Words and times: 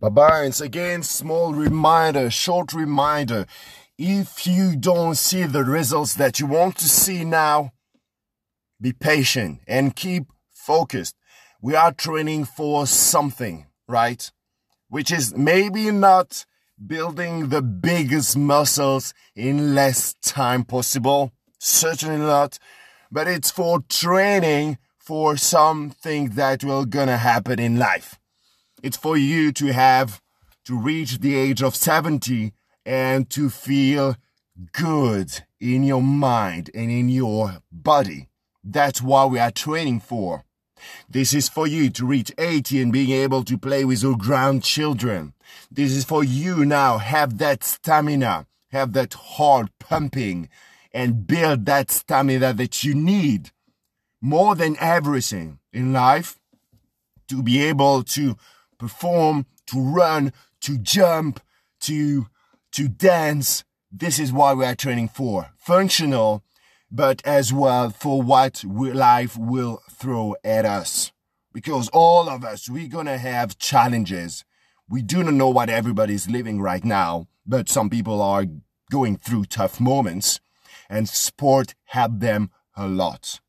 Barbarians, 0.00 0.60
again, 0.60 1.02
small 1.02 1.52
reminder, 1.52 2.30
short 2.30 2.72
reminder. 2.72 3.46
If 3.98 4.46
you 4.46 4.76
don't 4.76 5.16
see 5.16 5.42
the 5.42 5.64
results 5.64 6.14
that 6.14 6.38
you 6.38 6.46
want 6.46 6.76
to 6.78 6.88
see 6.88 7.24
now, 7.24 7.72
be 8.80 8.92
patient 8.92 9.60
and 9.66 9.96
keep 9.96 10.26
focused. 10.52 11.16
We 11.60 11.74
are 11.74 11.92
training 11.92 12.44
for 12.44 12.86
something, 12.86 13.66
right? 13.88 14.30
Which 14.88 15.10
is 15.10 15.36
maybe 15.36 15.90
not 15.90 16.46
building 16.86 17.48
the 17.48 17.60
biggest 17.60 18.36
muscles 18.36 19.12
in 19.34 19.74
less 19.74 20.14
time 20.22 20.62
possible. 20.62 21.32
Certainly 21.58 22.18
not. 22.18 22.60
But 23.10 23.26
it's 23.26 23.50
for 23.50 23.80
training 23.88 24.78
for 24.96 25.36
something 25.36 26.30
that 26.30 26.62
will 26.62 26.84
gonna 26.84 27.16
happen 27.16 27.58
in 27.58 27.80
life. 27.80 28.20
It's 28.82 28.96
for 28.96 29.16
you 29.16 29.52
to 29.52 29.72
have 29.72 30.20
to 30.66 30.78
reach 30.78 31.18
the 31.18 31.34
age 31.34 31.62
of 31.62 31.74
70 31.74 32.52
and 32.86 33.28
to 33.30 33.50
feel 33.50 34.16
good 34.72 35.42
in 35.60 35.82
your 35.82 36.02
mind 36.02 36.70
and 36.74 36.90
in 36.90 37.08
your 37.08 37.58
body. 37.72 38.28
That's 38.62 39.02
what 39.02 39.30
we 39.30 39.38
are 39.38 39.50
training 39.50 40.00
for. 40.00 40.44
This 41.08 41.34
is 41.34 41.48
for 41.48 41.66
you 41.66 41.90
to 41.90 42.06
reach 42.06 42.32
80 42.38 42.82
and 42.82 42.92
being 42.92 43.10
able 43.10 43.42
to 43.44 43.58
play 43.58 43.84
with 43.84 44.02
your 44.02 44.16
grandchildren. 44.16 45.34
This 45.70 45.92
is 45.92 46.04
for 46.04 46.22
you 46.22 46.64
now 46.64 46.98
have 46.98 47.38
that 47.38 47.64
stamina, 47.64 48.46
have 48.70 48.92
that 48.92 49.14
heart 49.14 49.70
pumping 49.80 50.48
and 50.92 51.26
build 51.26 51.66
that 51.66 51.90
stamina 51.90 52.52
that 52.52 52.84
you 52.84 52.94
need 52.94 53.50
more 54.20 54.54
than 54.54 54.76
everything 54.78 55.58
in 55.72 55.92
life 55.92 56.38
to 57.28 57.42
be 57.42 57.62
able 57.62 58.02
to 58.02 58.36
perform, 58.78 59.46
to 59.66 59.80
run, 59.80 60.32
to 60.62 60.78
jump, 60.78 61.40
to, 61.80 62.26
to 62.72 62.88
dance. 62.88 63.64
This 63.90 64.18
is 64.18 64.32
what 64.32 64.56
we 64.56 64.64
are 64.64 64.74
training 64.74 65.08
for. 65.08 65.50
Functional, 65.56 66.42
but 66.90 67.22
as 67.24 67.52
well 67.52 67.90
for 67.90 68.22
what 68.22 68.64
life 68.64 69.36
will 69.36 69.82
throw 69.90 70.34
at 70.44 70.64
us. 70.64 71.12
Because 71.52 71.88
all 71.92 72.28
of 72.28 72.44
us, 72.44 72.68
we're 72.68 72.88
gonna 72.88 73.18
have 73.18 73.58
challenges. 73.58 74.44
We 74.88 75.02
do 75.02 75.22
not 75.22 75.34
know 75.34 75.50
what 75.50 75.70
everybody's 75.70 76.28
living 76.28 76.60
right 76.60 76.84
now, 76.84 77.26
but 77.46 77.68
some 77.68 77.90
people 77.90 78.22
are 78.22 78.46
going 78.90 79.16
through 79.16 79.44
tough 79.44 79.80
moments 79.80 80.40
and 80.88 81.08
sport 81.08 81.74
help 81.84 82.20
them 82.20 82.50
a 82.76 82.86
lot. 82.86 83.40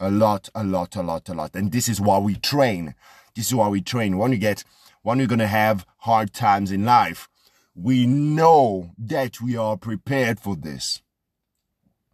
A 0.00 0.10
lot, 0.10 0.48
a 0.54 0.64
lot, 0.64 0.96
a 0.96 1.02
lot, 1.02 1.28
a 1.28 1.34
lot. 1.34 1.54
And 1.54 1.70
this 1.70 1.88
is 1.88 2.00
why 2.00 2.18
we 2.18 2.34
train. 2.34 2.94
This 3.34 3.46
is 3.48 3.54
why 3.54 3.68
we 3.68 3.80
train. 3.80 4.18
When 4.18 4.32
you 4.32 4.38
get, 4.38 4.64
when 5.02 5.18
you're 5.18 5.26
going 5.26 5.38
to 5.38 5.46
have 5.46 5.86
hard 5.98 6.32
times 6.32 6.72
in 6.72 6.84
life, 6.84 7.28
we 7.74 8.06
know 8.06 8.90
that 8.98 9.40
we 9.40 9.56
are 9.56 9.76
prepared 9.76 10.40
for 10.40 10.56
this. 10.56 11.02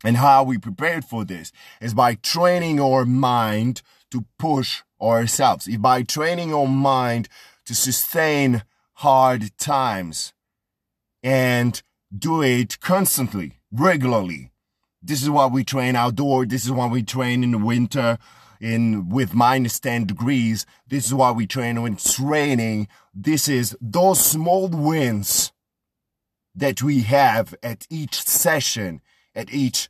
And 0.04 0.18
how 0.18 0.44
we 0.44 0.58
prepared 0.58 1.04
for 1.04 1.24
this 1.24 1.52
is 1.80 1.94
by 1.94 2.14
training 2.14 2.80
our 2.80 3.04
mind 3.04 3.82
to 4.10 4.24
push 4.38 4.82
ourselves. 5.00 5.66
If 5.66 5.80
by 5.80 6.02
training 6.02 6.54
our 6.54 6.68
mind 6.68 7.28
to 7.64 7.74
sustain 7.74 8.62
hard 8.94 9.56
times 9.58 10.32
and 11.22 11.82
do 12.16 12.42
it 12.42 12.78
constantly, 12.80 13.58
regularly. 13.72 14.52
This 15.06 15.22
is 15.22 15.30
why 15.30 15.46
we 15.46 15.62
train 15.62 15.94
outdoor. 15.94 16.46
This 16.46 16.64
is 16.64 16.72
why 16.72 16.88
we 16.88 17.02
train 17.02 17.44
in 17.44 17.52
the 17.52 17.58
winter 17.58 18.18
in 18.60 19.08
with 19.08 19.34
minus 19.34 19.78
10 19.78 20.06
degrees. 20.06 20.66
This 20.88 21.06
is 21.06 21.14
why 21.14 21.30
we 21.30 21.46
train 21.46 21.80
when 21.80 21.92
it's 21.92 22.18
raining. 22.18 22.88
This 23.14 23.48
is 23.48 23.76
those 23.80 24.24
small 24.24 24.68
wins 24.68 25.52
that 26.56 26.82
we 26.82 27.02
have 27.02 27.54
at 27.62 27.86
each 27.88 28.20
session, 28.20 29.00
at 29.34 29.52
each 29.52 29.88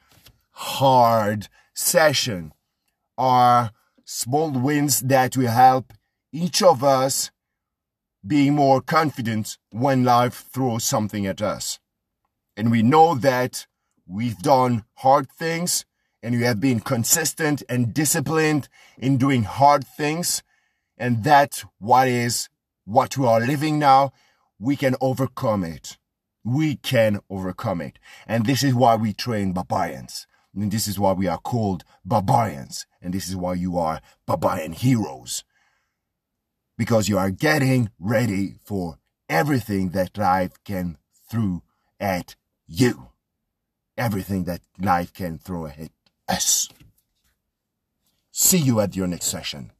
hard 0.51 1.49
session 1.75 2.53
are 3.17 3.71
small 4.05 4.51
wins 4.51 5.01
that 5.01 5.37
will 5.37 5.51
help 5.51 5.95
each 6.31 6.63
of 6.63 6.85
us 6.85 7.31
being 8.27 8.55
more 8.55 8.83
confident 8.83 9.57
when 9.71 10.05
life 10.05 10.45
throws 10.53 10.85
something 10.85 11.27
at 11.27 11.41
us. 11.41 11.79
And 12.57 12.71
we 12.71 12.83
know 12.83 13.15
that 13.15 13.67
we've 14.07 14.39
done 14.39 14.85
hard 14.95 15.31
things 15.31 15.85
and 16.23 16.35
we 16.35 16.43
have 16.43 16.61
been 16.61 16.81
consistent 16.81 17.63
and 17.69 17.93
disciplined 17.93 18.69
in 18.99 19.17
doing 19.17 19.43
hard 19.45 19.87
things. 19.87 20.43
And 20.99 21.23
that's 21.23 21.65
what 21.79 22.09
is 22.09 22.49
what 22.85 23.17
we 23.17 23.27
are 23.27 23.41
living 23.41 23.79
now. 23.79 24.13
We 24.59 24.77
can 24.77 24.97
overcome 25.01 25.65
it. 25.65 25.99
We 26.43 26.77
can 26.77 27.21
overcome 27.29 27.81
it. 27.81 27.99
And 28.27 28.47
this 28.47 28.63
is 28.63 28.75
why 28.75 28.97
we 28.97 29.13
train 29.13 29.53
barbarians. 29.53 30.27
And 30.55 30.73
this 30.73 30.89
is 30.89 30.99
why 30.99 31.13
we 31.13 31.27
are 31.27 31.39
called 31.39 31.85
barbarians. 32.05 32.87
And 33.03 33.13
this 33.13 33.29
is 33.29 33.37
why 33.37 33.55
you 33.55 33.77
are 33.77 34.01
barbarian 34.27 34.73
heroes. 34.73 35.45
Because 36.79 37.09
you 37.09 37.19
are 37.19 37.31
getting 37.31 37.91
ready 37.99 38.57
for 38.65 38.99
everything 39.29 39.91
that 39.91 40.17
life 40.17 40.53
can 40.65 40.99
throw 41.29 41.63
at 42.01 42.37
you. 42.67 43.11
Everything 43.97 44.45
that 44.45 44.61
life 44.79 45.13
can 45.13 45.39
throw 45.39 45.67
at 45.67 45.91
us. 46.29 46.69
See 48.31 48.59
you 48.59 48.81
at 48.81 48.95
your 48.95 49.07
next 49.07 49.27
session. 49.27 49.73